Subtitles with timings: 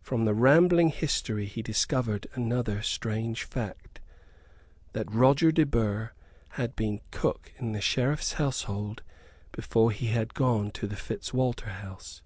[0.00, 4.00] From the rambling history he discovered another strange fact,
[4.94, 6.10] that Roger de Burgh
[6.58, 9.04] had been cook in the Sheriff's household
[9.52, 12.20] before he had gone to the Fitzwalter house.